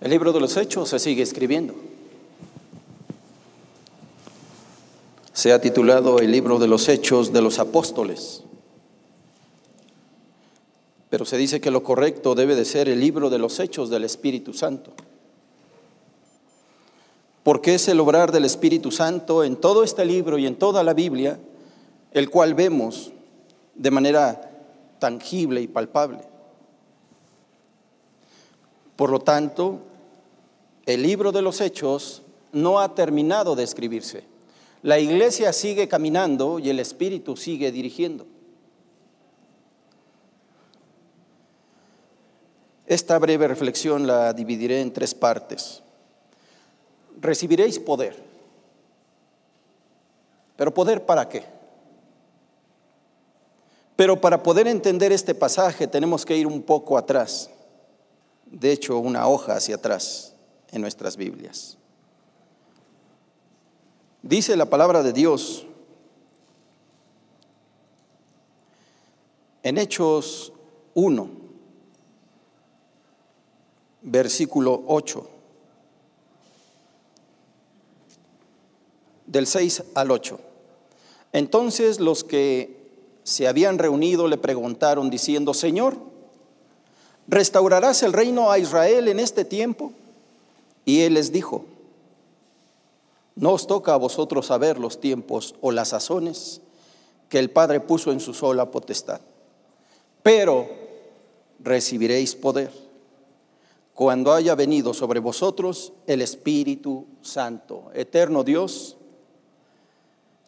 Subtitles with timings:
[0.00, 1.74] El libro de los Hechos se sigue escribiendo.
[5.34, 8.42] Se ha titulado el libro de los Hechos de los Apóstoles.
[11.10, 14.04] Pero se dice que lo correcto debe de ser el libro de los Hechos del
[14.04, 14.92] Espíritu Santo.
[17.42, 20.94] Porque es el obrar del Espíritu Santo en todo este libro y en toda la
[20.94, 21.38] Biblia,
[22.12, 23.12] el cual vemos
[23.74, 24.50] de manera
[24.98, 26.20] tangible y palpable.
[28.96, 29.80] Por lo tanto,
[30.94, 32.22] el libro de los hechos
[32.52, 34.24] no ha terminado de escribirse.
[34.82, 38.26] La iglesia sigue caminando y el Espíritu sigue dirigiendo.
[42.86, 45.80] Esta breve reflexión la dividiré en tres partes.
[47.20, 48.16] Recibiréis poder.
[50.56, 51.44] ¿Pero poder para qué?
[53.94, 57.48] Pero para poder entender este pasaje tenemos que ir un poco atrás.
[58.46, 60.34] De hecho, una hoja hacia atrás
[60.72, 61.76] en nuestras Biblias.
[64.22, 65.66] Dice la palabra de Dios
[69.62, 70.52] en Hechos
[70.94, 71.28] 1,
[74.02, 75.28] versículo 8,
[79.26, 80.40] del 6 al 8.
[81.32, 82.80] Entonces los que
[83.22, 85.96] se habían reunido le preguntaron diciendo, Señor,
[87.28, 89.92] ¿restaurarás el reino a Israel en este tiempo?
[90.84, 91.64] Y él les dijo,
[93.34, 96.60] no os toca a vosotros saber los tiempos o las sazones
[97.28, 99.20] que el Padre puso en su sola potestad,
[100.22, 100.68] pero
[101.60, 102.70] recibiréis poder
[103.94, 107.90] cuando haya venido sobre vosotros el Espíritu Santo.
[107.94, 108.96] Eterno Dios,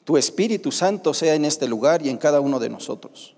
[0.05, 3.35] tu Espíritu Santo sea en este lugar y en cada uno de nosotros,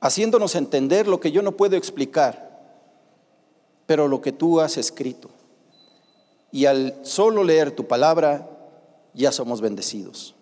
[0.00, 2.49] haciéndonos entender lo que yo no puedo explicar
[3.90, 5.30] pero lo que tú has escrito.
[6.52, 8.48] Y al solo leer tu palabra,
[9.14, 10.36] ya somos bendecidos.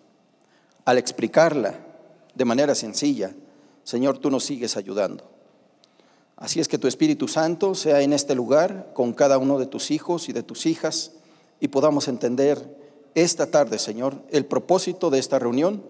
[0.85, 1.79] Al explicarla
[2.35, 3.33] de manera sencilla,
[3.83, 5.23] Señor, tú nos sigues ayudando.
[6.35, 9.89] Así es que tu Espíritu Santo sea en este lugar con cada uno de tus
[9.89, 11.13] hijos y de tus hijas
[11.59, 12.77] y podamos entender
[13.15, 15.81] esta tarde, Señor, el propósito de esta reunión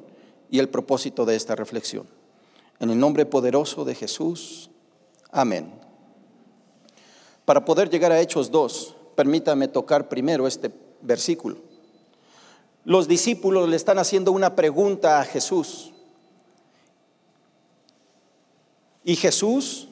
[0.50, 2.08] y el propósito de esta reflexión.
[2.80, 4.70] En el nombre poderoso de Jesús.
[5.30, 5.79] Amén.
[7.50, 10.72] Para poder llegar a Hechos 2, permítame tocar primero este
[11.02, 11.58] versículo.
[12.86, 15.92] Los discípulos le están haciendo una pregunta a Jesús.
[19.04, 19.88] Y Jesús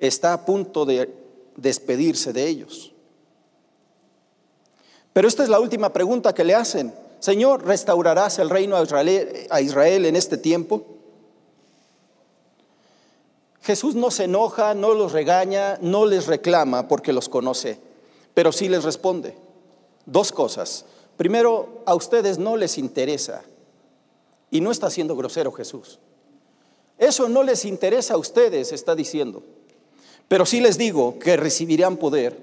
[0.00, 1.14] está a punto de
[1.54, 2.92] despedirse de ellos.
[5.12, 6.92] Pero esta es la última pregunta que le hacen.
[7.20, 10.91] Señor, ¿restaurarás el reino a Israel, a Israel en este tiempo?
[13.62, 17.78] Jesús no se enoja, no los regaña, no les reclama porque los conoce,
[18.34, 19.34] pero sí les responde.
[20.04, 20.84] Dos cosas.
[21.16, 23.42] Primero, a ustedes no les interesa,
[24.52, 25.98] y no está siendo grosero Jesús.
[26.98, 29.42] Eso no les interesa a ustedes, está diciendo.
[30.28, 32.38] Pero sí les digo que recibirán poder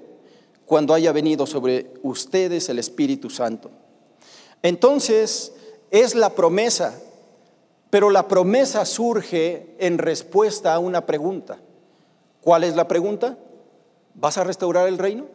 [0.66, 3.70] cuando haya venido sobre ustedes el Espíritu Santo.
[4.62, 5.52] Entonces,
[5.90, 7.00] es la promesa
[7.90, 11.58] pero la promesa surge en respuesta a una pregunta.
[12.40, 13.36] ¿Cuál es la pregunta?
[14.14, 15.26] ¿Vas a restaurar el reino?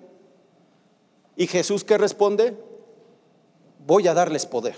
[1.36, 2.58] Y Jesús que responde,
[3.86, 4.76] voy a darles poder.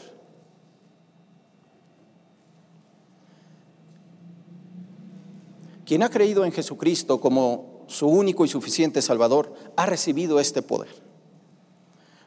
[5.85, 10.89] Quien ha creído en Jesucristo como su único y suficiente Salvador, ha recibido este poder.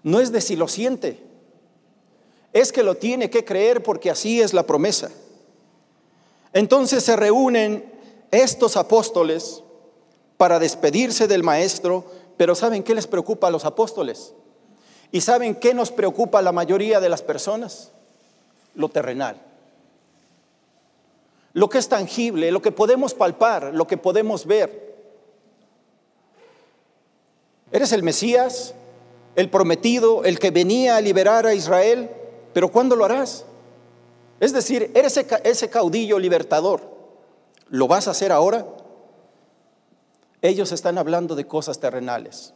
[0.03, 1.23] No es de si lo siente,
[2.55, 5.11] es que lo tiene que creer porque así es la promesa.
[6.53, 7.93] Entonces se reúnen
[8.31, 9.63] estos apóstoles
[10.37, 12.05] para despedirse del maestro,
[12.37, 14.33] pero ¿saben qué les preocupa a los apóstoles?
[15.13, 17.93] ¿Y saben qué nos preocupa a la mayoría de las personas?
[18.75, 19.41] Lo terrenal.
[21.53, 24.91] Lo que es tangible, lo que podemos palpar, lo que podemos ver.
[27.73, 28.75] Eres el Mesías,
[29.37, 32.11] el prometido, el que venía a liberar a Israel,
[32.53, 33.45] pero ¿cuándo lo harás?
[34.41, 36.81] Es decir, eres ese caudillo libertador.
[37.69, 38.67] ¿Lo vas a hacer ahora?
[40.41, 42.55] Ellos están hablando de cosas terrenales.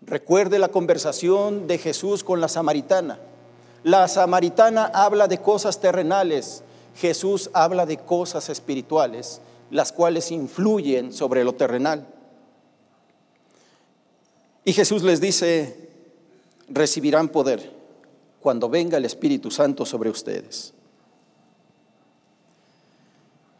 [0.00, 3.20] Recuerde la conversación de Jesús con la samaritana.
[3.82, 6.62] La samaritana habla de cosas terrenales,
[6.96, 9.40] Jesús habla de cosas espirituales,
[9.70, 12.06] las cuales influyen sobre lo terrenal.
[14.64, 15.88] Y Jesús les dice,
[16.68, 17.79] recibirán poder
[18.40, 20.72] cuando venga el Espíritu Santo sobre ustedes.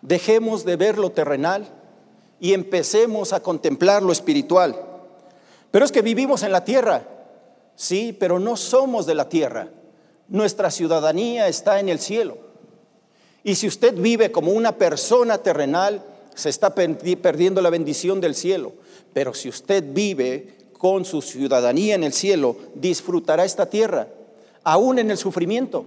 [0.02, 1.68] Dejemos de ver lo terrenal
[2.40, 4.74] y empecemos a contemplar lo espiritual.
[5.70, 7.06] Pero es que vivimos en la tierra,
[7.76, 9.68] sí, pero no somos de la tierra.
[10.28, 12.38] Nuestra ciudadanía está en el cielo.
[13.44, 16.02] Y si usted vive como una persona terrenal,
[16.34, 18.72] se está perdiendo la bendición del cielo.
[19.12, 24.08] Pero si usted vive con su ciudadanía en el cielo, disfrutará esta tierra,
[24.64, 25.86] aún en el sufrimiento.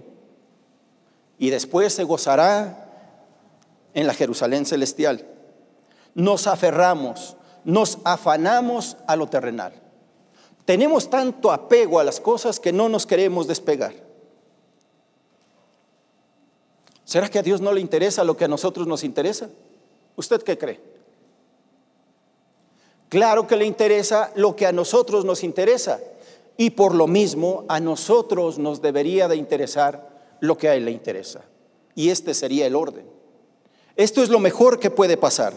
[1.38, 2.84] Y después se gozará
[3.92, 5.26] en la Jerusalén celestial.
[6.14, 9.72] Nos aferramos, nos afanamos a lo terrenal.
[10.64, 13.94] Tenemos tanto apego a las cosas que no nos queremos despegar.
[17.04, 19.50] ¿Será que a Dios no le interesa lo que a nosotros nos interesa?
[20.16, 20.80] ¿Usted qué cree?
[23.10, 26.00] Claro que le interesa lo que a nosotros nos interesa
[26.56, 30.90] y por lo mismo a nosotros nos debería de interesar lo que a Él le
[30.90, 31.44] interesa.
[31.94, 33.06] Y este sería el orden.
[33.96, 35.54] Esto es lo mejor que puede pasar,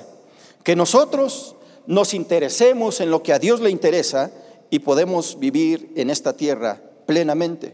[0.63, 1.55] que nosotros
[1.87, 4.31] nos interesemos en lo que a Dios le interesa
[4.69, 7.73] y podemos vivir en esta tierra plenamente,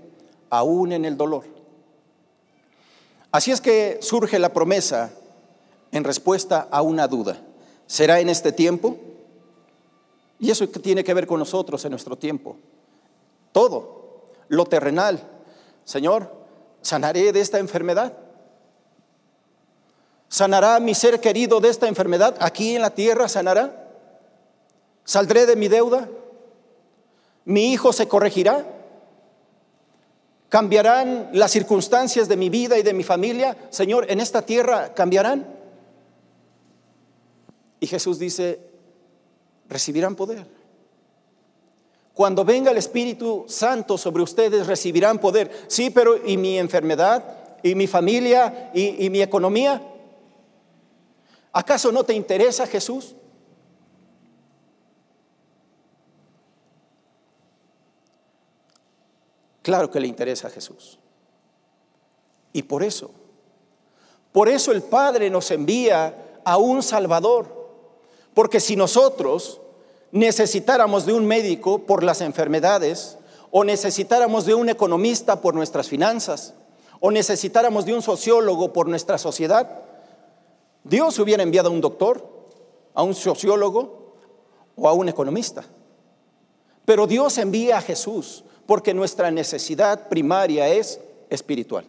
[0.50, 1.44] aún en el dolor.
[3.31, 5.12] Así es que surge la promesa
[5.92, 7.42] en respuesta a una duda.
[7.88, 8.98] ¿Será en este tiempo?
[10.40, 12.58] Y eso tiene que ver con nosotros en nuestro tiempo.
[13.53, 15.21] Todo, lo terrenal.
[15.85, 16.29] Señor,
[16.81, 18.17] ¿sanaré de esta enfermedad?
[20.27, 22.35] ¿Sanará mi ser querido de esta enfermedad?
[22.39, 23.88] ¿Aquí en la tierra sanará?
[25.05, 26.09] ¿Saldré de mi deuda?
[27.45, 28.65] ¿Mi hijo se corregirá?
[30.50, 33.55] ¿Cambiarán las circunstancias de mi vida y de mi familia?
[33.69, 35.45] Señor, ¿en esta tierra cambiarán?
[37.79, 38.59] Y Jesús dice,
[39.67, 40.47] recibirán poder.
[42.13, 45.65] Cuando venga el Espíritu Santo sobre ustedes, recibirán poder.
[45.68, 47.24] Sí, pero ¿y mi enfermedad?
[47.63, 48.71] ¿Y mi familia?
[48.74, 49.81] ¿Y, mi economía?
[51.51, 53.15] ¿Acaso no te interesa Jesús?
[59.63, 61.00] Claro que le interesa a Jesús.
[62.51, 63.10] Y por eso,
[64.31, 67.63] por eso el Padre nos envía a un Salvador.
[68.36, 69.62] Porque si nosotros
[70.13, 73.18] necesitáramos de un médico por las enfermedades,
[73.50, 76.54] o necesitáramos de un economista por nuestras finanzas,
[77.00, 79.81] o necesitáramos de un sociólogo por nuestra sociedad,
[80.83, 82.30] Dios hubiera enviado a un doctor,
[82.94, 84.13] a un sociólogo
[84.75, 85.63] o a un economista.
[86.86, 91.00] Pero Dios envía a Jesús porque nuestra necesidad primaria es
[91.31, 91.86] espiritual.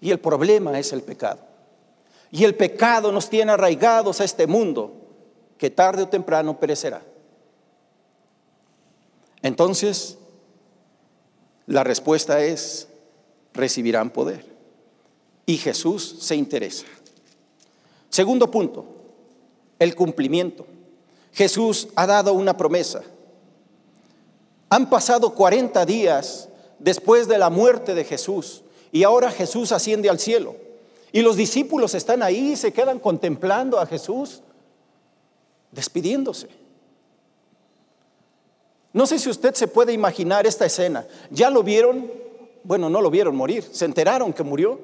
[0.00, 1.38] Y el problema es el pecado.
[2.32, 5.05] Y el pecado nos tiene arraigados a este mundo
[5.58, 7.02] que tarde o temprano perecerá.
[9.42, 10.18] Entonces,
[11.66, 12.88] la respuesta es,
[13.52, 14.44] recibirán poder.
[15.46, 16.86] Y Jesús se interesa.
[18.10, 18.84] Segundo punto,
[19.78, 20.66] el cumplimiento.
[21.32, 23.02] Jesús ha dado una promesa.
[24.68, 26.48] Han pasado 40 días
[26.78, 30.56] después de la muerte de Jesús y ahora Jesús asciende al cielo.
[31.12, 34.42] Y los discípulos están ahí y se quedan contemplando a Jesús
[35.76, 36.48] despidiéndose.
[38.92, 41.06] No sé si usted se puede imaginar esta escena.
[41.30, 42.10] ¿Ya lo vieron?
[42.64, 44.80] Bueno, no lo vieron morir, se enteraron que murió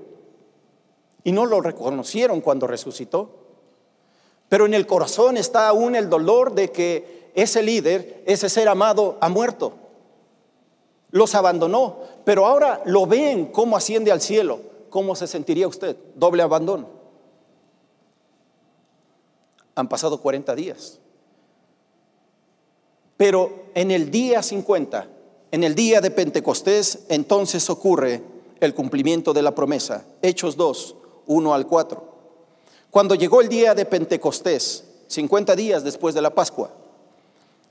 [1.25, 3.31] y no lo reconocieron cuando resucitó.
[4.49, 9.17] Pero en el corazón está aún el dolor de que ese líder, ese ser amado,
[9.21, 9.73] ha muerto.
[11.11, 14.61] Los abandonó, pero ahora lo ven cómo asciende al cielo.
[14.91, 15.97] ¿Cómo se sentiría usted?
[16.15, 17.02] Doble abandono.
[19.75, 20.99] Han pasado 40 días.
[23.17, 25.07] Pero en el día 50,
[25.51, 28.23] en el día de Pentecostés, entonces ocurre
[28.61, 30.05] el cumplimiento de la promesa.
[30.23, 32.13] Hechos 2, 1 al 4.
[32.91, 36.71] Cuando llegó el día de Pentecostés, 50 días después de la Pascua,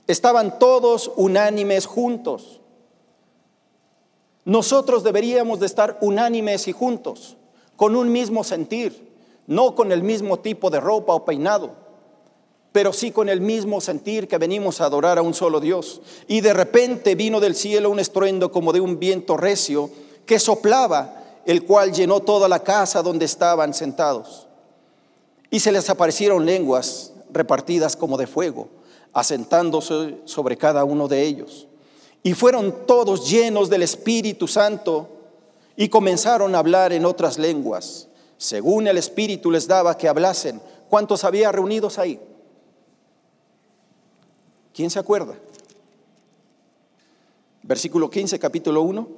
[0.06, 2.60] Estaban todos unánimes juntos.
[4.44, 7.36] Nosotros deberíamos de estar unánimes y juntos,
[7.76, 9.10] con un mismo sentir,
[9.46, 11.76] no con el mismo tipo de ropa o peinado,
[12.72, 16.00] pero sí con el mismo sentir que venimos a adorar a un solo Dios.
[16.26, 19.90] Y de repente vino del cielo un estruendo como de un viento recio
[20.26, 24.46] que soplaba, el cual llenó toda la casa donde estaban sentados.
[25.50, 28.68] Y se les aparecieron lenguas repartidas como de fuego
[29.12, 31.66] asentándose sobre cada uno de ellos.
[32.22, 35.08] Y fueron todos llenos del Espíritu Santo
[35.76, 40.60] y comenzaron a hablar en otras lenguas, según el Espíritu les daba que hablasen.
[40.88, 42.20] ¿Cuántos había reunidos ahí?
[44.74, 45.34] ¿Quién se acuerda?
[47.62, 49.08] Versículo 15, capítulo 1.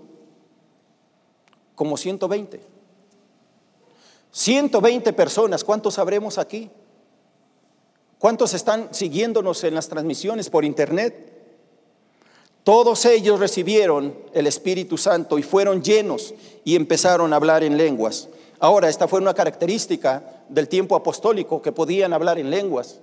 [1.74, 2.60] Como 120.
[4.30, 6.70] 120 personas, ¿cuántos sabremos aquí?
[8.18, 11.32] ¿Cuántos están siguiéndonos en las transmisiones por internet?
[12.64, 16.34] Todos ellos recibieron el Espíritu Santo y fueron llenos
[16.64, 18.28] y empezaron a hablar en lenguas.
[18.58, 23.00] Ahora, esta fue una característica del tiempo apostólico, que podían hablar en lenguas.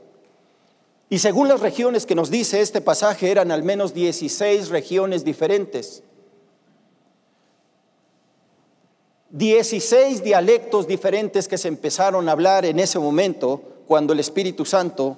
[1.12, 6.04] Y según las regiones que nos dice este pasaje, eran al menos 16 regiones diferentes.
[9.32, 15.18] 16 dialectos diferentes que se empezaron a hablar en ese momento cuando el Espíritu Santo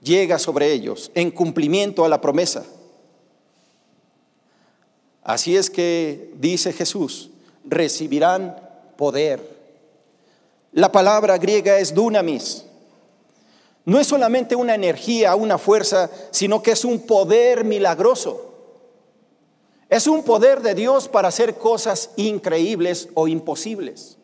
[0.00, 2.64] llega sobre ellos en cumplimiento a la promesa.
[5.22, 7.28] Así es que dice Jesús,
[7.66, 8.56] recibirán
[8.96, 9.46] poder.
[10.72, 12.64] La palabra griega es dunamis.
[13.84, 18.52] No es solamente una energía, una fuerza, sino que es un poder milagroso.
[19.88, 24.18] Es un poder de Dios para hacer cosas increíbles o imposibles.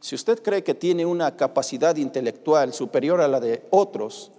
[0.00, 4.30] Si usted cree que tiene una capacidad intelectual superior a la de otros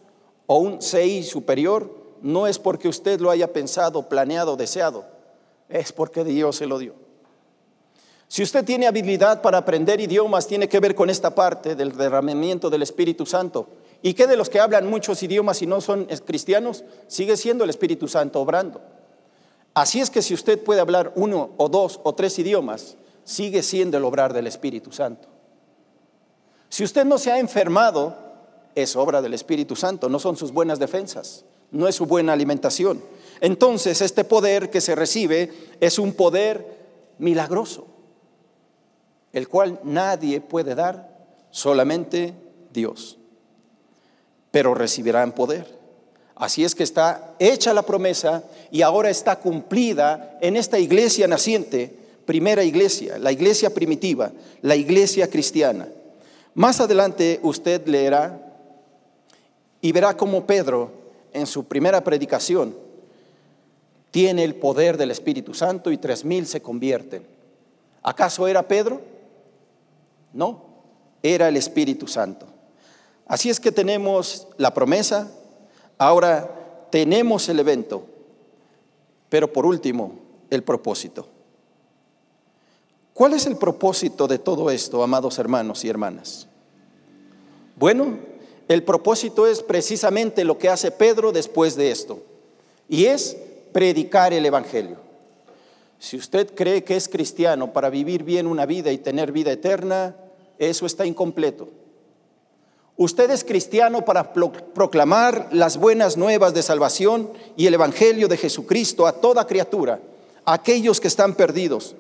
[0.46, 1.90] o un CI superior,
[2.22, 5.06] no es porque usted lo haya pensado, planeado, deseado,
[5.68, 7.05] es porque Dios se lo dio.
[8.28, 12.70] Si usted tiene habilidad para aprender idiomas, tiene que ver con esta parte del derramamiento
[12.70, 13.68] del Espíritu Santo.
[14.02, 16.84] ¿Y qué de los que hablan muchos idiomas y no son cristianos?
[17.08, 18.82] Sigue siendo el Espíritu Santo obrando.
[19.74, 23.98] Así es que si usted puede hablar uno o dos o tres idiomas, sigue siendo
[23.98, 25.28] el obrar del Espíritu Santo.
[26.70, 28.16] Si usted no se ha enfermado,
[28.74, 33.02] es obra del Espíritu Santo, no son sus buenas defensas no es su buena alimentación.
[33.42, 36.66] Entonces, este poder que se recibe es un poder
[37.20, 37.88] milagroso,
[39.36, 41.10] el cual nadie puede dar,
[41.52, 42.34] solamente
[42.72, 43.18] Dios.
[44.50, 45.68] Pero recibirán poder.
[46.36, 51.94] Así es que está hecha la promesa y ahora está cumplida en esta iglesia naciente,
[52.26, 55.90] primera iglesia, la iglesia primitiva, la iglesia cristiana.
[56.54, 58.42] Más adelante usted leerá
[59.82, 60.92] y verá cómo Pedro
[61.34, 62.74] en su primera predicación,
[64.12, 67.28] tiene el poder del Espíritu Santo y tres mil se convierten.
[68.02, 69.15] ¿Acaso era Pedro?
[70.36, 70.66] No,
[71.24, 72.46] era el Espíritu Santo.
[73.26, 75.32] Así es que tenemos la promesa,
[75.98, 78.06] ahora tenemos el evento,
[79.30, 81.26] pero por último, el propósito.
[83.14, 86.48] ¿Cuál es el propósito de todo esto, amados hermanos y hermanas?
[87.78, 88.20] Bueno,
[88.68, 92.22] el propósito es precisamente lo que hace Pedro después de esto,
[92.90, 93.38] y es
[93.72, 94.98] predicar el Evangelio.
[95.98, 100.16] Si usted cree que es cristiano para vivir bien una vida y tener vida eterna,
[100.60, 101.70] eso está incompleto.
[102.98, 109.06] Usted es cristiano para proclamar las buenas nuevas de salvación y el Evangelio de Jesucristo
[109.06, 110.00] a toda criatura,
[110.46, 111.96] a aquellos que están perdidos.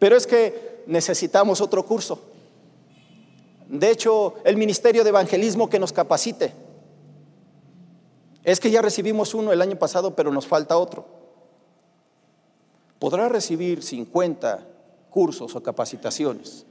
[0.00, 2.20] Pero es que necesitamos otro curso.
[3.68, 6.52] De hecho, el ministerio de evangelismo que nos capacite.
[8.42, 11.06] Es que ya recibimos uno el año pasado, pero nos falta otro.
[12.98, 14.66] Podrá recibir 50
[15.10, 16.66] cursos o capacitaciones,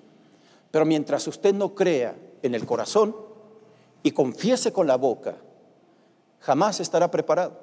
[0.71, 3.15] pero mientras usted no crea en el corazón
[4.03, 5.35] y confiese con la boca,
[6.39, 7.59] jamás estará preparado.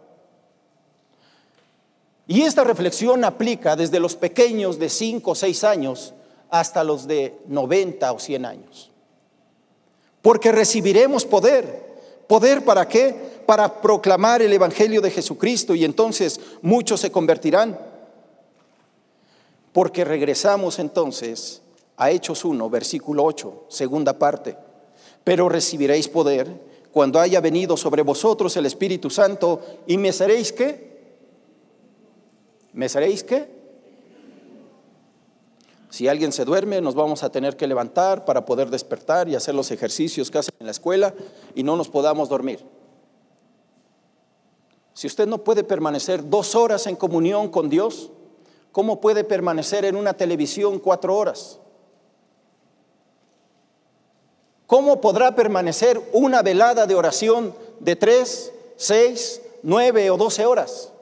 [2.26, 6.14] Y esta reflexión aplica desde los pequeños de 5 o 6 años
[6.50, 8.90] hasta los de 90 o 100 años
[10.26, 11.86] porque recibiremos poder.
[12.26, 13.14] ¿Poder para qué?
[13.46, 17.78] Para proclamar el Evangelio de Jesucristo y entonces muchos se convertirán.
[19.72, 21.62] Porque regresamos entonces
[21.96, 24.56] a Hechos 1, versículo 8, segunda parte.
[25.24, 26.48] Pero recibiréis poder
[26.92, 30.96] cuando haya venido sobre vosotros el Espíritu Santo y me seréis qué?
[32.72, 33.56] ¿Me seréis qué?
[35.90, 39.54] Si alguien se duerme, nos vamos a tener que levantar para poder despertar y hacer
[39.54, 41.14] los ejercicios que hacen en la escuela
[41.54, 42.64] y no nos podamos dormir.
[44.92, 48.10] Si usted no puede permanecer dos horas en comunión con Dios,
[48.72, 51.60] ¿cómo puede permanecer en una televisión cuatro horas?
[54.66, 60.92] ¿Cómo podrá permanecer una velada de oración de tres, seis, nueve o doce horas?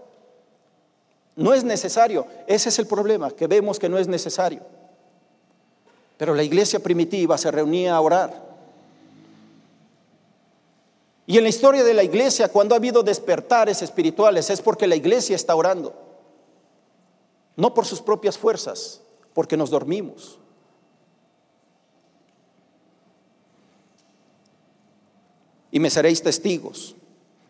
[1.36, 2.26] No es necesario.
[2.46, 4.60] Ese es el problema, que vemos que no es necesario.
[6.18, 8.44] Pero la iglesia primitiva se reunía a orar.
[11.26, 14.94] Y en la historia de la iglesia, cuando ha habido despertares espirituales, es porque la
[14.94, 15.94] iglesia está orando.
[17.56, 19.00] No por sus propias fuerzas,
[19.32, 20.38] porque nos dormimos.
[25.74, 26.94] Y me seréis testigos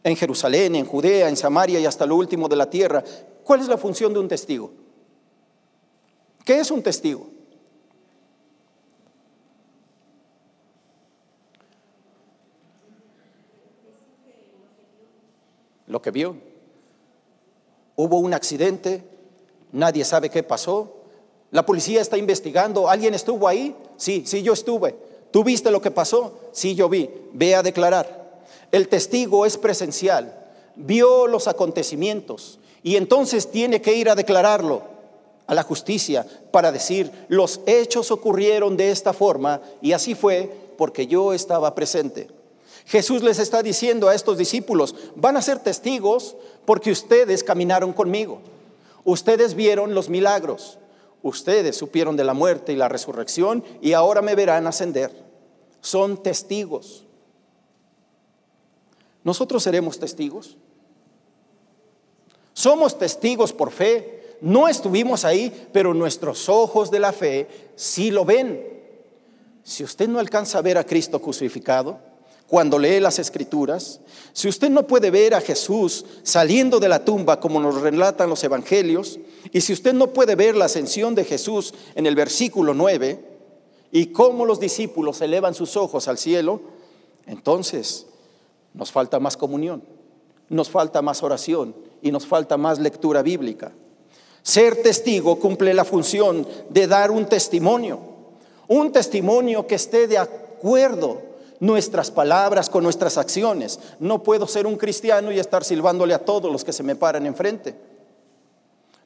[0.03, 3.05] en Jerusalén, en Judea, en Samaria y hasta lo último de la tierra.
[3.45, 4.73] ¿Cuál es la función de un testigo?
[6.43, 7.29] ¿Qué es un testigo?
[15.87, 16.37] lo que vio.
[17.95, 19.05] Hubo un accidente,
[19.71, 20.93] nadie sabe qué pasó,
[21.53, 23.77] la policía está investigando, ¿alguien estuvo ahí?
[23.97, 24.97] Sí, sí, yo estuve.
[25.35, 26.39] ¿Tú viste lo que pasó?
[26.53, 27.11] Sí, yo vi.
[27.33, 28.45] Ve a declarar.
[28.71, 30.33] El testigo es presencial,
[30.77, 34.83] vio los acontecimientos y entonces tiene que ir a declararlo
[35.49, 41.09] a la justicia para decir, los hechos ocurrieron de esta forma y así fue porque
[41.09, 42.29] yo estaba presente.
[42.87, 48.39] Jesús les está diciendo a estos discípulos, van a ser testigos porque ustedes caminaron conmigo,
[49.03, 50.79] ustedes vieron los milagros,
[51.25, 55.24] ustedes supieron de la muerte y la resurrección y ahora me verán ascender.
[55.85, 57.05] Son testigos.
[59.23, 60.57] ¿Nosotros seremos testigos?
[62.55, 64.39] Somos testigos por fe.
[64.41, 68.67] No estuvimos ahí, pero nuestros ojos de la fe sí lo ven.
[69.63, 71.99] Si usted no alcanza a ver a Cristo crucificado,
[72.47, 74.01] cuando lee las escrituras,
[74.33, 78.43] si usted no puede ver a Jesús saliendo de la tumba como nos relatan los
[78.43, 79.19] evangelios,
[79.53, 83.34] y si usted no puede ver la ascensión de Jesús en el versículo 9,
[83.95, 86.61] y cómo los discípulos elevan sus ojos al cielo,
[87.27, 88.07] entonces
[88.75, 89.85] nos falta más comunión,
[90.49, 93.71] nos falta más oración y nos falta más lectura bíblica.
[94.43, 98.01] Ser testigo cumple la función de dar un testimonio,
[98.67, 101.23] un testimonio que esté de acuerdo
[101.61, 103.79] nuestras palabras con nuestras acciones.
[104.01, 107.27] No puedo ser un cristiano y estar silbándole a todos los que se me paran
[107.27, 107.77] enfrente.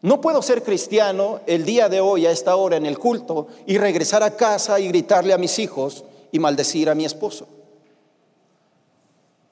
[0.03, 3.79] No puedo ser cristiano el día de hoy a esta hora en el culto y
[3.79, 7.49] regresar a casa y gritarle a mis hijos y maldecir a mi esposo.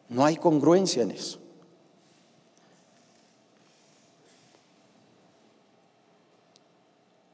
[0.09, 1.39] No hay congruencia en eso.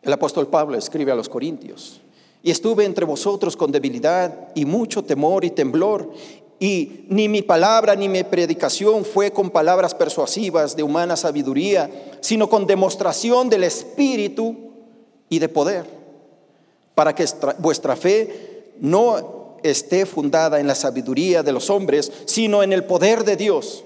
[0.01, 2.01] El apóstol Pablo escribe a los Corintios,
[2.43, 6.13] y estuve entre vosotros con debilidad y mucho temor y temblor,
[6.63, 12.49] y ni mi palabra ni mi predicación fue con palabras persuasivas de humana sabiduría, sino
[12.49, 14.55] con demostración del Espíritu
[15.29, 15.85] y de poder,
[16.95, 17.27] para que
[17.59, 23.25] vuestra fe no esté fundada en la sabiduría de los hombres, sino en el poder
[23.25, 23.83] de Dios.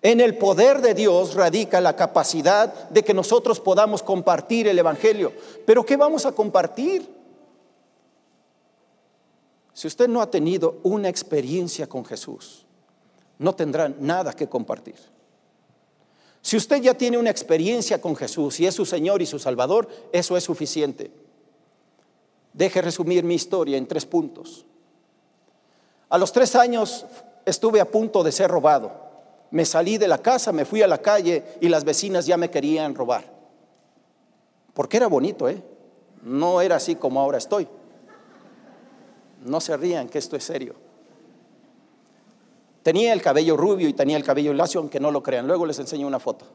[0.00, 5.32] En el poder de Dios radica la capacidad de que nosotros podamos compartir el Evangelio.
[5.66, 7.13] Pero ¿qué vamos a compartir?
[9.74, 12.64] Si usted no ha tenido una experiencia con Jesús,
[13.38, 14.94] no tendrá nada que compartir.
[16.40, 19.88] Si usted ya tiene una experiencia con Jesús y es su Señor y su Salvador,
[20.12, 21.10] eso es suficiente.
[22.52, 24.64] Deje resumir mi historia en tres puntos.
[26.08, 27.04] A los tres años
[27.44, 28.92] estuve a punto de ser robado.
[29.50, 32.50] Me salí de la casa, me fui a la calle y las vecinas ya me
[32.50, 33.24] querían robar.
[34.72, 35.60] Porque era bonito, ¿eh?
[36.22, 37.66] No era así como ahora estoy.
[39.44, 40.74] No se rían, que esto es serio.
[42.82, 45.46] Tenía el cabello rubio y tenía el cabello lacio, aunque no lo crean.
[45.46, 46.46] Luego les enseño una foto.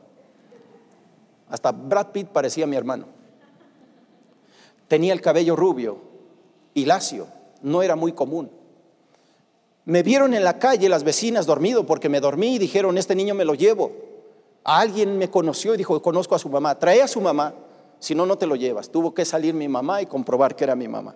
[1.49, 3.06] Hasta Brad Pitt parecía mi hermano.
[4.88, 5.97] Tenía el cabello rubio
[6.73, 7.28] y lacio.
[7.62, 8.52] No era muy común.
[9.86, 13.34] Me vieron en la calle las vecinas dormido porque me dormí y dijeron, este niño
[13.34, 13.91] me lo llevo.
[14.63, 17.56] Alguien me conoció y dijo, conozco a su mamá, trae a su mamá,
[17.99, 18.89] si no, no te lo llevas.
[18.89, 21.15] Tuvo que salir mi mamá y comprobar que era mi mamá.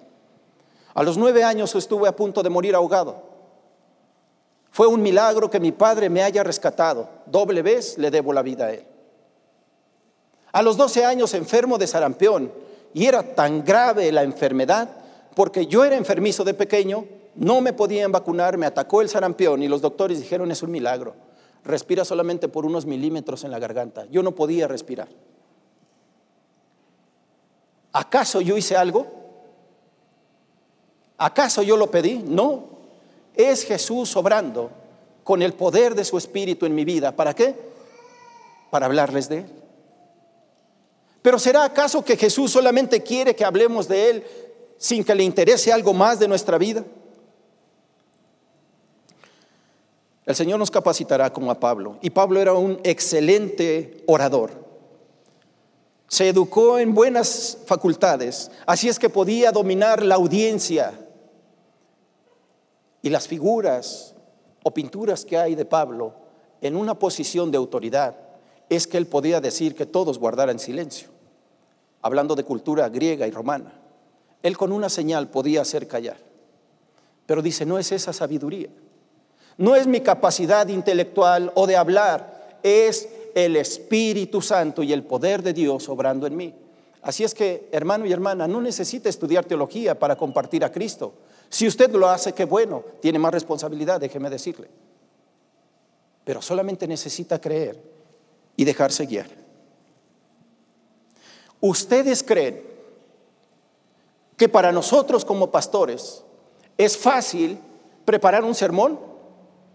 [0.93, 3.33] A los nueve años estuve a punto de morir ahogado.
[4.69, 7.09] Fue un milagro que mi padre me haya rescatado.
[7.25, 8.85] Doble vez le debo la vida a él.
[10.51, 12.51] A los doce años enfermo de sarampión
[12.93, 14.89] y era tan grave la enfermedad
[15.35, 19.67] porque yo era enfermizo de pequeño no me podían vacunar, me atacó el sarampión y
[19.67, 21.15] los doctores dijeron es un milagro.
[21.63, 24.05] Respira solamente por unos milímetros en la garganta.
[24.11, 25.07] Yo no podía respirar.
[27.93, 29.22] ¿Acaso yo hice algo?
[31.23, 32.21] ¿Acaso yo lo pedí?
[32.27, 32.65] No.
[33.33, 34.69] Es Jesús obrando
[35.23, 37.15] con el poder de su Espíritu en mi vida.
[37.15, 37.55] ¿Para qué?
[38.69, 39.45] Para hablarles de Él.
[41.21, 44.23] Pero ¿será acaso que Jesús solamente quiere que hablemos de Él
[44.77, 46.83] sin que le interese algo más de nuestra vida?
[50.25, 51.99] El Señor nos capacitará como a Pablo.
[52.01, 54.51] Y Pablo era un excelente orador.
[56.09, 60.99] Se educó en buenas facultades, así es que podía dominar la audiencia.
[63.03, 64.15] Y las figuras
[64.63, 66.13] o pinturas que hay de Pablo
[66.61, 68.15] en una posición de autoridad
[68.69, 71.09] es que él podía decir que todos guardaran silencio,
[72.01, 73.73] hablando de cultura griega y romana.
[74.41, 76.17] Él con una señal podía hacer callar.
[77.25, 78.69] Pero dice, no es esa sabiduría.
[79.57, 85.43] No es mi capacidad intelectual o de hablar, es el Espíritu Santo y el poder
[85.43, 86.53] de Dios obrando en mí.
[87.01, 91.13] Así es que, hermano y hermana, no necesita estudiar teología para compartir a Cristo.
[91.53, 94.69] Si usted lo hace, qué bueno, tiene más responsabilidad, déjeme decirle.
[96.23, 97.79] pero solamente necesita creer
[98.55, 99.27] y dejarse guiar.
[101.59, 102.63] ¿Ustedes creen
[104.35, 106.23] que para nosotros como pastores
[106.75, 107.59] es fácil
[108.03, 108.99] preparar un sermón?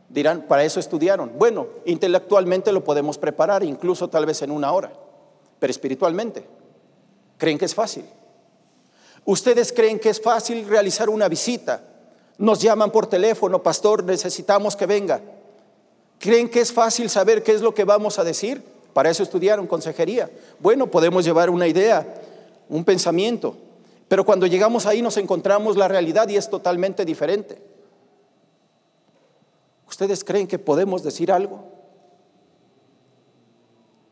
[0.09, 1.33] Dirán, para eso estudiaron.
[1.38, 4.91] Bueno, intelectualmente lo podemos preparar, incluso tal vez en una hora,
[5.61, 6.45] pero espiritualmente,
[7.37, 8.05] ¿creen que es fácil?
[9.24, 11.83] ¿Ustedes creen que es fácil realizar una visita?
[12.38, 15.20] Nos llaman por teléfono, pastor, necesitamos que venga.
[16.18, 18.62] ¿Creen que es fácil saber qué es lo que vamos a decir?
[18.92, 20.31] Para eso estudiaron consejería.
[20.59, 22.07] Bueno, podemos llevar una idea,
[22.68, 23.57] un pensamiento,
[24.09, 27.61] pero cuando llegamos ahí nos encontramos la realidad y es totalmente diferente.
[29.87, 31.64] ¿Ustedes creen que podemos decir algo?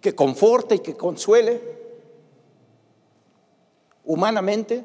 [0.01, 1.61] Que conforte y que consuele
[4.05, 4.85] humanamente.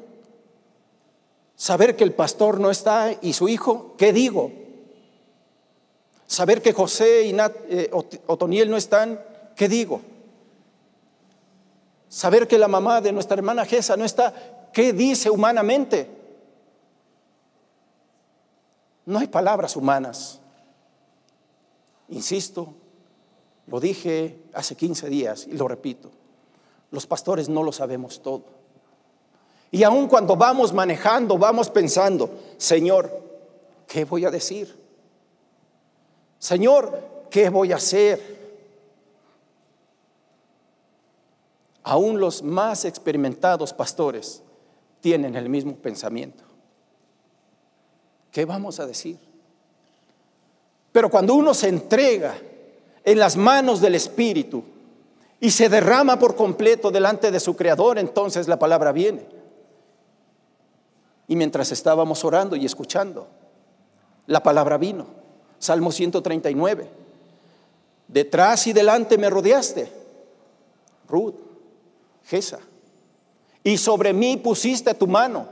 [1.62, 4.50] Saber que el pastor no está y su hijo, ¿qué digo?
[6.26, 7.36] Saber que José y
[7.68, 7.88] eh,
[8.26, 9.22] Otoniel no están,
[9.54, 10.00] ¿qué digo?
[12.08, 16.10] Saber que la mamá de nuestra hermana Gesa no está, ¿qué dice humanamente?
[19.06, 20.40] No hay palabras humanas.
[22.08, 22.74] Insisto,
[23.68, 26.10] lo dije hace 15 días y lo repito,
[26.90, 28.61] los pastores no lo sabemos todo.
[29.74, 33.10] Y aun cuando vamos manejando, vamos pensando, Señor,
[33.88, 34.78] ¿qué voy a decir?
[36.38, 38.42] Señor, ¿qué voy a hacer?
[41.84, 44.42] Aún los más experimentados pastores
[45.00, 46.44] tienen el mismo pensamiento.
[48.30, 49.18] ¿Qué vamos a decir?
[50.92, 52.36] Pero cuando uno se entrega
[53.02, 54.62] en las manos del Espíritu
[55.40, 59.41] y se derrama por completo delante de su Creador, entonces la palabra viene.
[61.28, 63.28] Y mientras estábamos orando y escuchando,
[64.26, 65.06] la palabra vino.
[65.58, 66.88] Salmo 139.
[68.08, 69.90] Detrás y delante me rodeaste.
[71.08, 71.36] Ruth,
[72.24, 72.58] Gesa.
[73.64, 75.46] Y sobre mí pusiste tu mano.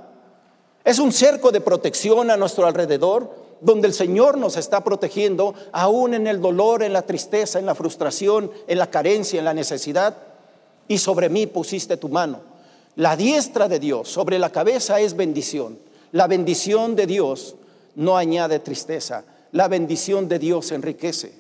[0.85, 3.31] Es un cerco de protección a nuestro alrededor,
[3.61, 7.75] donde el Señor nos está protegiendo, aún en el dolor, en la tristeza, en la
[7.75, 10.17] frustración, en la carencia, en la necesidad.
[10.89, 12.50] Y sobre mí pusiste tu mano.
[12.97, 15.79] La diestra de Dios sobre la cabeza es bendición.
[16.13, 17.57] La bendición de Dios
[17.95, 19.25] no añade tristeza.
[19.53, 21.33] La bendición de Dios enriquece.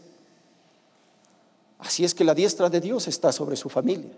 [1.78, 4.12] Así es que la diestra de Dios está sobre su familia.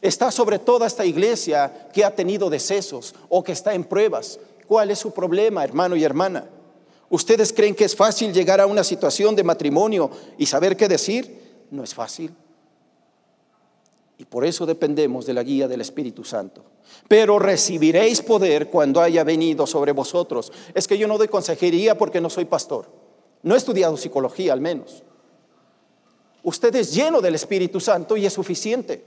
[0.00, 4.38] Está sobre toda esta iglesia que ha tenido decesos o que está en pruebas.
[4.66, 6.46] ¿Cuál es su problema, hermano y hermana?
[7.10, 11.66] ¿Ustedes creen que es fácil llegar a una situación de matrimonio y saber qué decir?
[11.70, 12.32] No es fácil.
[14.18, 16.64] Y por eso dependemos de la guía del Espíritu Santo.
[17.06, 20.52] Pero recibiréis poder cuando haya venido sobre vosotros.
[20.74, 22.90] Es que yo no doy consejería porque no soy pastor.
[23.44, 25.04] No he estudiado psicología al menos.
[26.42, 29.04] Usted es lleno del Espíritu Santo y es suficiente.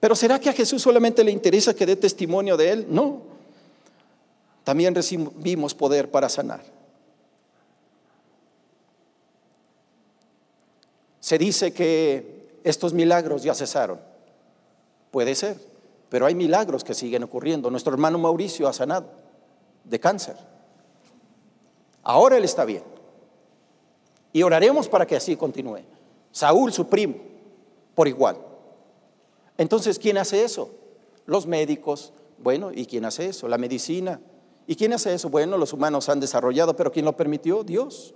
[0.00, 2.86] Pero ¿será que a Jesús solamente le interesa que dé testimonio de Él?
[2.88, 3.22] No.
[4.64, 6.62] También recibimos poder para sanar.
[11.20, 12.31] Se dice que
[12.64, 14.00] estos milagros ya cesaron.
[15.10, 15.56] Puede ser,
[16.08, 17.70] pero hay milagros que siguen ocurriendo.
[17.70, 19.06] Nuestro hermano Mauricio ha sanado
[19.84, 20.36] de cáncer.
[22.02, 22.82] Ahora él está bien.
[24.32, 25.80] Y oraremos para que así continúe.
[26.30, 27.16] Saúl, su primo,
[27.94, 28.38] por igual.
[29.58, 30.70] Entonces, ¿quién hace eso?
[31.26, 32.12] Los médicos.
[32.38, 33.46] Bueno, ¿y quién hace eso?
[33.48, 34.20] La medicina.
[34.66, 35.28] ¿Y quién hace eso?
[35.28, 37.62] Bueno, los humanos han desarrollado, pero ¿quién lo permitió?
[37.62, 38.14] Dios.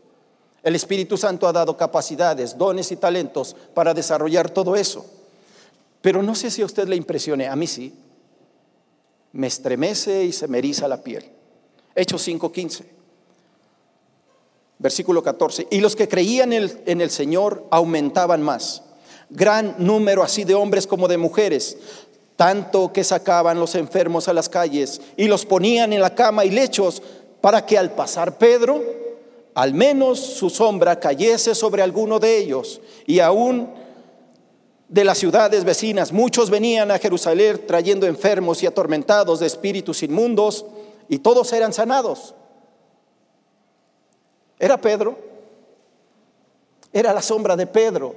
[0.62, 5.06] El Espíritu Santo ha dado capacidades, dones y talentos para desarrollar todo eso.
[6.02, 7.94] Pero no sé si a usted le impresione, a mí sí.
[9.32, 11.24] Me estremece y se me eriza la piel.
[11.94, 12.84] Hechos 5:15.
[14.78, 15.68] Versículo 14.
[15.70, 18.82] Y los que creían en el Señor aumentaban más.
[19.30, 21.78] Gran número así de hombres como de mujeres,
[22.36, 26.50] tanto que sacaban los enfermos a las calles y los ponían en la cama y
[26.50, 27.02] lechos
[27.40, 29.05] para que al pasar Pedro
[29.56, 32.78] al menos su sombra cayese sobre alguno de ellos.
[33.06, 33.72] Y aún
[34.86, 40.66] de las ciudades vecinas, muchos venían a Jerusalén trayendo enfermos y atormentados de espíritus inmundos,
[41.08, 42.34] y todos eran sanados.
[44.58, 45.18] Era Pedro,
[46.92, 48.14] era la sombra de Pedro,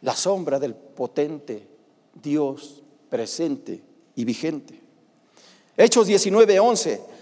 [0.00, 1.68] la sombra del potente
[2.20, 3.80] Dios presente
[4.16, 4.80] y vigente.
[5.76, 7.13] Hechos 19:11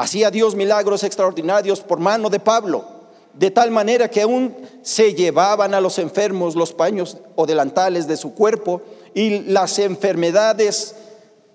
[0.00, 2.86] Hacía Dios milagros extraordinarios por mano de Pablo,
[3.34, 8.16] de tal manera que aún se llevaban a los enfermos los paños o delantales de
[8.16, 8.80] su cuerpo
[9.12, 10.94] y las enfermedades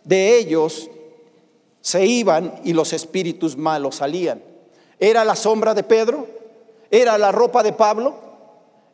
[0.04, 0.92] de ellos
[1.82, 4.44] se iban y los espíritus malos salían.
[5.00, 6.28] ¿Era la sombra de Pedro?
[6.92, 8.14] ¿Era la ropa de Pablo?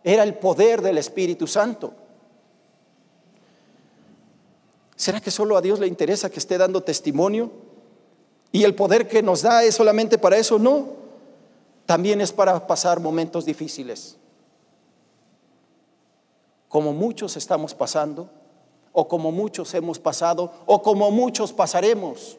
[0.01, 1.93] Era el poder del Espíritu Santo.
[4.95, 7.51] ¿Será que solo a Dios le interesa que esté dando testimonio?
[8.51, 10.59] ¿Y el poder que nos da es solamente para eso?
[10.59, 10.89] No.
[11.85, 14.17] También es para pasar momentos difíciles.
[16.67, 18.29] Como muchos estamos pasando,
[18.93, 22.37] o como muchos hemos pasado, o como muchos pasaremos.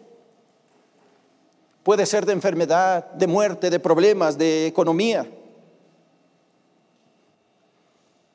[1.82, 5.28] Puede ser de enfermedad, de muerte, de problemas, de economía.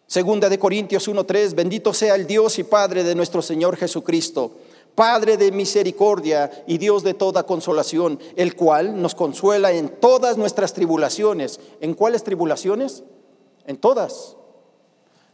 [0.05, 4.51] Segunda de Corintios 1:3, bendito sea el Dios y Padre de nuestro Señor Jesucristo,
[4.97, 10.73] Padre de misericordia y Dios de toda consolación, el cual nos consuela en todas nuestras
[10.73, 11.59] tribulaciones.
[11.81, 13.03] ¿En cuáles tribulaciones?
[13.67, 14.35] En todas.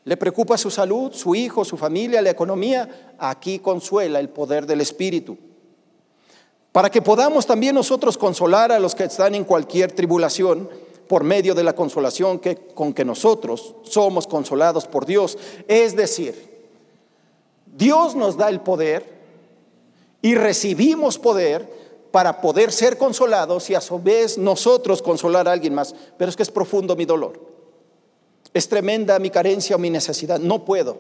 [0.03, 3.15] ¿Le preocupa su salud, su hijo, su familia, la economía?
[3.17, 5.37] Aquí consuela el poder del Espíritu
[6.73, 10.69] para que podamos también nosotros consolar a los que están en cualquier tribulación
[11.07, 15.37] por medio de la consolación que, con que nosotros somos consolados por Dios.
[15.69, 16.51] Es decir,
[17.67, 19.12] Dios nos da el poder
[20.23, 21.69] y recibimos poder
[22.11, 25.93] para poder ser consolados y a su vez nosotros consolar a alguien más.
[26.17, 27.39] Pero es que es profundo mi dolor.
[28.53, 30.39] Es tremenda mi carencia o mi necesidad.
[30.39, 30.97] No puedo.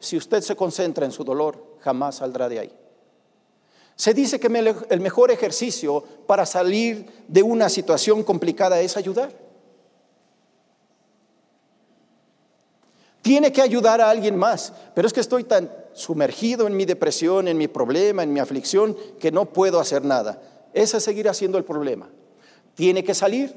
[0.00, 2.72] Si usted se concentra en su dolor, jamás saldrá de ahí.
[3.94, 4.48] Se dice que
[4.90, 9.30] el mejor ejercicio para salir de una situación complicada es ayudar.
[13.22, 17.48] Tiene que ayudar a alguien más, pero es que estoy tan sumergido en mi depresión,
[17.48, 20.42] en mi problema, en mi aflicción, que no puedo hacer nada.
[20.72, 22.08] Ese seguirá siendo el problema.
[22.74, 23.54] Tiene que salir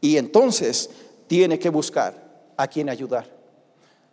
[0.00, 0.90] y entonces
[1.28, 2.14] tiene que buscar
[2.56, 3.28] a quien ayudar.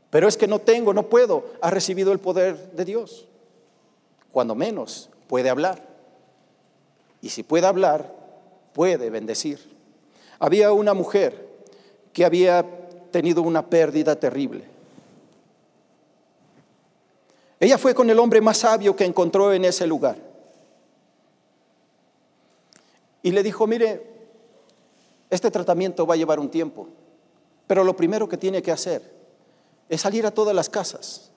[0.10, 1.46] Pero es que no tengo, no puedo.
[1.62, 3.28] Ha recibido el poder de Dios.
[4.32, 5.88] Cuando menos puede hablar.
[7.19, 8.13] Y si puede hablar,
[8.74, 9.60] puede bendecir.
[10.38, 11.48] Había una mujer
[12.12, 12.63] que había
[13.12, 14.72] tenido una pérdida terrible.
[17.63, 20.17] Ella fue con el hombre más sabio que encontró en ese lugar.
[23.21, 24.06] Y le dijo, mire,
[25.30, 26.89] este tratamiento va a llevar un tiempo,
[27.65, 29.02] pero lo primero que tiene que hacer
[29.88, 31.32] es salir a todas las casas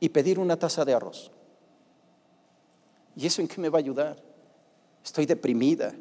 [0.00, 1.30] y pedir una taza de arroz.
[3.14, 4.20] ¿Y eso en qué me va a ayudar?
[5.04, 5.94] Estoy deprimida,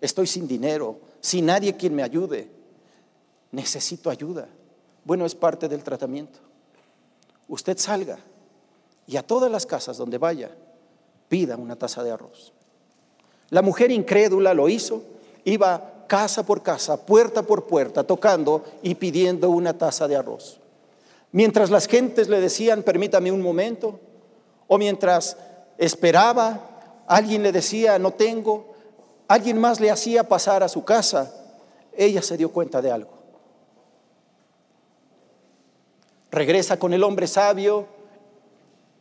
[0.00, 2.48] estoy sin dinero, sin nadie quien me ayude.
[3.50, 4.46] Necesito ayuda.
[5.04, 6.51] Bueno, es parte del tratamiento.
[7.52, 8.16] Usted salga
[9.06, 10.50] y a todas las casas donde vaya,
[11.28, 12.54] pida una taza de arroz.
[13.50, 15.02] La mujer incrédula lo hizo,
[15.44, 20.60] iba casa por casa, puerta por puerta, tocando y pidiendo una taza de arroz.
[21.30, 24.00] Mientras las gentes le decían, permítame un momento,
[24.66, 25.36] o mientras
[25.76, 28.72] esperaba, alguien le decía, no tengo,
[29.28, 31.30] alguien más le hacía pasar a su casa,
[31.94, 33.21] ella se dio cuenta de algo.
[36.32, 37.86] Regresa con el hombre sabio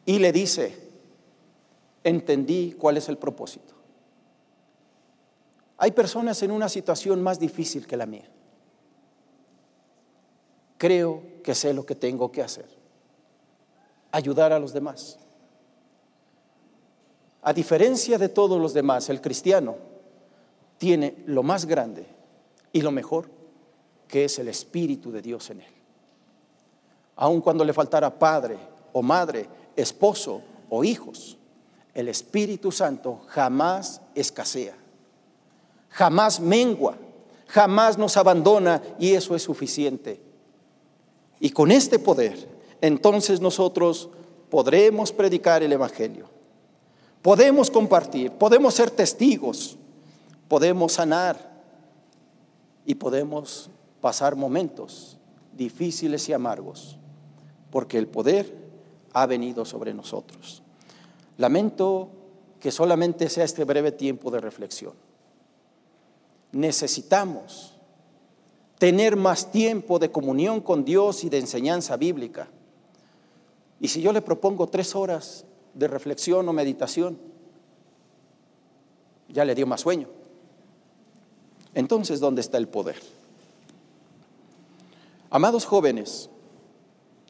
[0.06, 0.78] y le dice,
[2.04, 3.74] entendí cuál es el propósito.
[5.78, 8.30] Hay personas en una situación más difícil que la mía.
[10.78, 12.68] Creo que sé lo que tengo que hacer.
[14.12, 15.18] Ayudar a los demás.
[17.44, 19.78] A diferencia de todos los demás, el cristiano
[20.78, 22.06] tiene lo más grande
[22.74, 23.30] y lo mejor,
[24.10, 25.81] que es el Espíritu de Dios en él.
[27.16, 28.58] Aun cuando le faltara padre
[28.94, 31.38] o madre, esposo o hijos,
[31.94, 34.76] el Espíritu Santo jamás escasea,
[35.90, 36.96] jamás mengua,
[37.48, 40.22] jamás nos abandona y eso es suficiente.
[41.40, 42.48] Y con este poder,
[42.82, 44.10] entonces nosotros
[44.50, 46.32] podremos predicar el Evangelio
[47.22, 49.78] Podemos compartir, podemos ser testigos,
[50.48, 51.52] podemos sanar
[52.86, 53.70] y podemos
[54.00, 55.18] pasar momentos
[55.54, 56.98] difíciles y amargos,
[57.72, 58.54] porque el poder
[59.14, 60.62] ha venido sobre nosotros.
[61.38, 62.10] Lamento
[62.60, 64.94] que solamente sea este breve tiempo de reflexión.
[66.52, 67.74] Necesitamos
[68.78, 72.50] tener más tiempo de comunión con Dios y de enseñanza bíblica.
[73.80, 77.18] Y si yo le propongo tres horas de reflexión o meditación,
[79.30, 80.08] ya le dio más sueño.
[81.74, 82.98] Entonces, ¿dónde está el poder?
[85.30, 86.31] Amados jóvenes,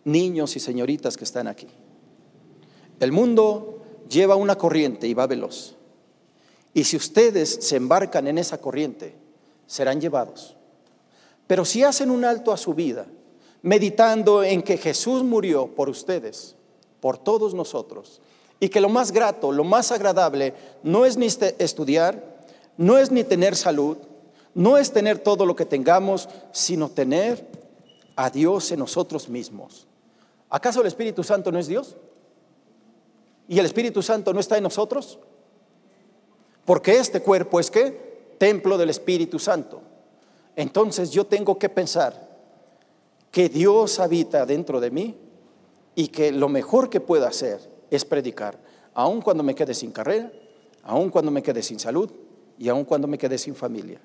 [0.03, 1.67] niños y señoritas que están aquí,
[2.99, 5.75] el mundo lleva una corriente y va veloz.
[6.73, 9.15] Y si ustedes se embarcan en esa corriente,
[9.65, 10.55] serán llevados.
[11.47, 13.07] Pero si hacen un alto a su vida,
[13.61, 16.55] meditando en que Jesús murió por ustedes,
[16.99, 18.21] por todos nosotros,
[18.59, 22.43] y que lo más grato, lo más agradable, no es ni este estudiar,
[22.77, 23.97] no es ni tener salud,
[24.53, 27.47] no es tener todo lo que tengamos, sino tener
[28.15, 29.87] a Dios en nosotros mismos.
[30.51, 31.95] ¿Acaso el Espíritu Santo no es Dios?
[33.47, 35.17] ¿Y el Espíritu Santo no está en nosotros?
[36.65, 38.35] Porque este cuerpo es qué?
[38.37, 39.81] Templo del Espíritu Santo.
[40.55, 42.29] Entonces yo tengo que pensar
[43.31, 45.17] que Dios habita dentro de mí
[45.95, 47.59] y que lo mejor que puedo hacer
[47.89, 48.59] es predicar,
[48.93, 50.31] aun cuando me quede sin carrera,
[50.83, 52.11] aun cuando me quede sin salud
[52.57, 54.01] y aun cuando me quede sin familia.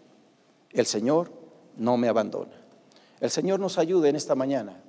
[0.70, 1.30] El Señor
[1.76, 2.52] no me abandona.
[3.20, 4.80] El Señor nos ayude en esta mañana,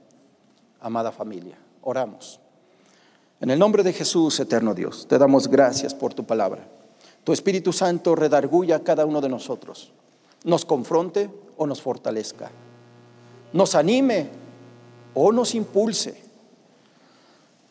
[0.82, 1.58] amada familia.
[1.82, 2.40] Oramos.
[3.40, 6.68] En el nombre de Jesús, eterno Dios, te damos gracias por tu palabra.
[7.24, 9.92] Tu Espíritu Santo redarguya a cada uno de nosotros,
[10.44, 12.50] nos confronte o nos fortalezca,
[13.54, 14.30] nos anime
[15.14, 16.24] o nos impulse,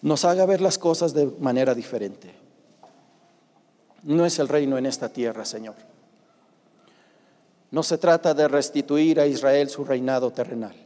[0.03, 2.33] nos haga ver las cosas de manera diferente.
[4.03, 5.75] No es el reino en esta tierra, Señor.
[7.73, 10.86] No se trata de restituir a Israel su reinado terrenal.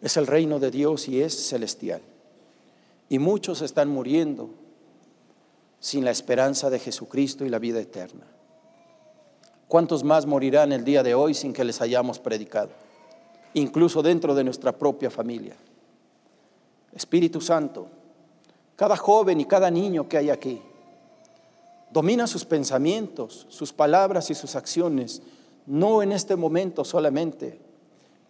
[0.00, 2.02] Es el reino de Dios y es celestial.
[3.08, 4.50] Y muchos están muriendo
[5.80, 8.26] sin la esperanza de Jesucristo y la vida eterna.
[9.66, 12.70] ¿Cuántos más morirán el día de hoy sin que les hayamos predicado?
[13.54, 15.56] Incluso dentro de nuestra propia familia.
[16.92, 17.88] Espíritu Santo,
[18.76, 20.60] cada joven y cada niño que hay aquí,
[21.90, 25.22] domina sus pensamientos, sus palabras y sus acciones,
[25.66, 27.60] no en este momento solamente,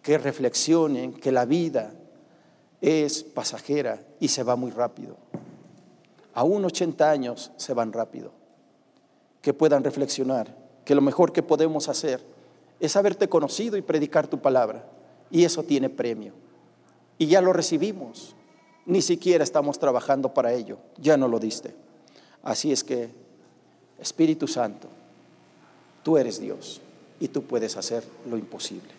[0.01, 1.93] que reflexionen que la vida
[2.81, 5.17] es pasajera y se va muy rápido.
[6.33, 8.31] Aún 80 años se van rápido.
[9.41, 12.21] Que puedan reflexionar que lo mejor que podemos hacer
[12.79, 14.85] es haberte conocido y predicar tu palabra.
[15.31, 16.33] Y eso tiene premio.
[17.17, 18.35] Y ya lo recibimos.
[18.85, 20.77] Ni siquiera estamos trabajando para ello.
[20.97, 21.75] Ya no lo diste.
[22.41, 23.09] Así es que,
[23.99, 24.87] Espíritu Santo,
[26.03, 26.81] tú eres Dios
[27.19, 28.98] y tú puedes hacer lo imposible.